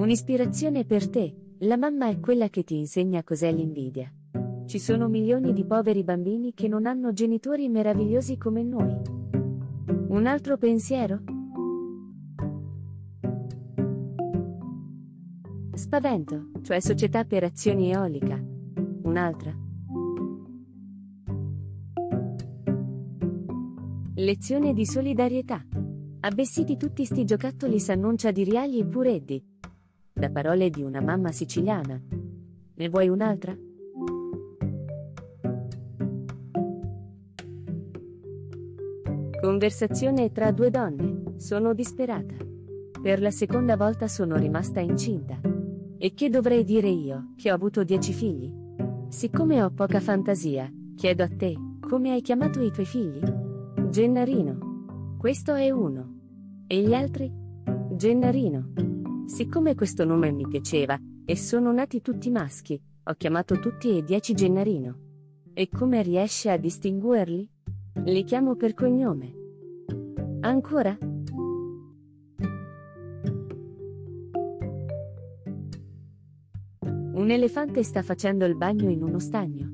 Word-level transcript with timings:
Un'ispirazione 0.00 0.86
per 0.86 1.10
te, 1.10 1.56
la 1.58 1.76
mamma 1.76 2.08
è 2.08 2.18
quella 2.20 2.48
che 2.48 2.64
ti 2.64 2.74
insegna 2.74 3.22
cos'è 3.22 3.52
l'invidia. 3.52 4.10
Ci 4.64 4.78
sono 4.78 5.08
milioni 5.08 5.52
di 5.52 5.66
poveri 5.66 6.02
bambini 6.04 6.54
che 6.54 6.68
non 6.68 6.86
hanno 6.86 7.12
genitori 7.12 7.68
meravigliosi 7.68 8.38
come 8.38 8.62
noi. 8.62 8.96
Un 10.08 10.24
altro 10.24 10.56
pensiero? 10.56 11.20
Spavento, 15.74 16.48
cioè 16.62 16.80
società 16.80 17.24
per 17.24 17.44
azioni 17.44 17.92
eolica. 17.92 18.42
Un'altra. 19.02 19.54
Lezione 24.14 24.72
di 24.72 24.86
solidarietà. 24.86 25.62
Abbessiti 26.20 26.78
tutti 26.78 27.04
sti 27.04 27.26
giocattoli 27.26 27.78
s'annuncia 27.78 28.30
di 28.30 28.44
riali 28.44 28.78
e 28.78 28.86
pureddi. 28.86 29.49
Da 30.20 30.28
parole 30.28 30.68
di 30.68 30.82
una 30.82 31.00
mamma 31.00 31.32
siciliana. 31.32 31.98
Ne 32.74 32.88
vuoi 32.90 33.08
un'altra? 33.08 33.56
Conversazione 39.40 40.30
tra 40.30 40.50
due 40.50 40.68
donne. 40.68 41.38
Sono 41.38 41.72
disperata. 41.72 42.34
Per 43.00 43.22
la 43.22 43.30
seconda 43.30 43.78
volta 43.78 44.08
sono 44.08 44.36
rimasta 44.36 44.80
incinta. 44.80 45.40
E 45.96 46.12
che 46.12 46.28
dovrei 46.28 46.64
dire 46.64 46.88
io, 46.88 47.32
che 47.36 47.50
ho 47.50 47.54
avuto 47.54 47.82
dieci 47.82 48.12
figli? 48.12 48.52
Siccome 49.08 49.62
ho 49.62 49.70
poca 49.70 50.00
fantasia, 50.00 50.70
chiedo 50.96 51.22
a 51.22 51.28
te, 51.34 51.56
come 51.80 52.12
hai 52.12 52.20
chiamato 52.20 52.60
i 52.60 52.70
tuoi 52.70 52.84
figli? 52.84 53.22
Gennarino. 53.88 55.16
Questo 55.16 55.54
è 55.54 55.70
uno. 55.70 56.18
E 56.66 56.82
gli 56.82 56.92
altri? 56.92 57.32
Gennarino. 57.96 58.89
Siccome 59.30 59.76
questo 59.76 60.04
nome 60.04 60.32
mi 60.32 60.44
piaceva, 60.48 60.98
e 61.24 61.36
sono 61.36 61.72
nati 61.72 62.02
tutti 62.02 62.30
maschi, 62.30 62.82
ho 63.04 63.14
chiamato 63.14 63.60
tutti 63.60 63.96
e 63.96 64.02
dieci 64.02 64.34
Gennarino. 64.34 64.98
E 65.54 65.68
come 65.68 66.02
riesce 66.02 66.50
a 66.50 66.56
distinguerli? 66.56 67.48
Li 68.06 68.24
chiamo 68.24 68.56
per 68.56 68.74
cognome. 68.74 69.32
Ancora? 70.40 70.98
Un 76.80 77.30
elefante 77.30 77.84
sta 77.84 78.02
facendo 78.02 78.44
il 78.46 78.56
bagno 78.56 78.90
in 78.90 79.00
uno 79.00 79.20
stagno. 79.20 79.70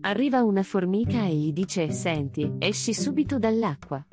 Arriva 0.00 0.42
una 0.42 0.64
formica 0.64 1.24
e 1.24 1.34
gli 1.36 1.52
dice: 1.52 1.92
Senti, 1.92 2.56
esci 2.58 2.92
subito 2.92 3.38
dall'acqua. 3.38 4.04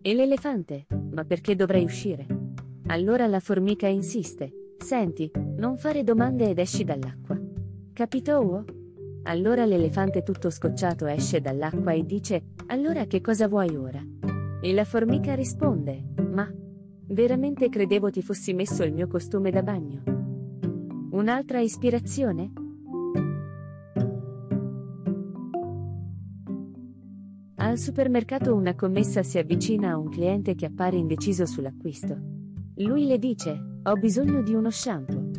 E 0.00 0.14
l'elefante: 0.14 0.86
Ma 1.10 1.24
perché 1.24 1.54
dovrei 1.54 1.84
uscire? 1.84 2.37
Allora 2.88 3.26
la 3.26 3.40
formica 3.40 3.86
insiste: 3.86 4.74
Senti, 4.78 5.30
non 5.56 5.76
fare 5.76 6.04
domande 6.04 6.50
ed 6.50 6.58
esci 6.58 6.84
dall'acqua. 6.84 7.38
Capito? 7.92 8.64
Allora 9.24 9.66
l'elefante 9.66 10.22
tutto 10.22 10.48
scocciato 10.48 11.04
esce 11.06 11.40
dall'acqua 11.40 11.92
e 11.92 12.06
dice, 12.06 12.52
allora 12.68 13.04
che 13.04 13.20
cosa 13.20 13.46
vuoi 13.46 13.76
ora? 13.76 14.02
E 14.62 14.72
la 14.72 14.84
formica 14.84 15.34
risponde, 15.34 16.02
ma 16.30 16.50
veramente 17.08 17.68
credevo 17.68 18.08
ti 18.10 18.22
fossi 18.22 18.54
messo 18.54 18.84
il 18.84 18.94
mio 18.94 19.06
costume 19.06 19.50
da 19.50 19.62
bagno. 19.62 20.02
Un'altra 21.10 21.60
ispirazione? 21.60 22.52
Al 27.56 27.76
supermercato 27.76 28.54
una 28.54 28.74
commessa 28.74 29.22
si 29.22 29.36
avvicina 29.36 29.90
a 29.90 29.98
un 29.98 30.08
cliente 30.08 30.54
che 30.54 30.64
appare 30.64 30.96
indeciso 30.96 31.44
sull'acquisto. 31.44 32.37
Lui 32.80 33.06
le 33.06 33.18
dice, 33.18 33.80
ho 33.82 33.94
bisogno 33.94 34.40
di 34.40 34.54
uno 34.54 34.70
shampoo. 34.70 35.30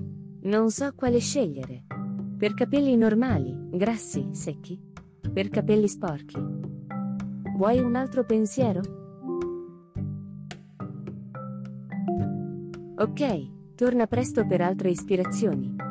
Non 0.41 0.69
so 0.71 0.91
quale 0.93 1.19
scegliere. 1.19 1.85
Per 2.37 2.53
capelli 2.53 2.97
normali, 2.97 3.55
grassi, 3.71 4.27
secchi? 4.31 4.77
Per 5.31 5.47
capelli 5.47 5.87
sporchi? 5.87 6.35
Vuoi 7.55 7.79
un 7.79 7.95
altro 7.95 8.25
pensiero? 8.25 8.81
Ok, 12.97 13.75
torna 13.75 14.05
presto 14.05 14.45
per 14.45 14.59
altre 14.59 14.89
ispirazioni. 14.89 15.88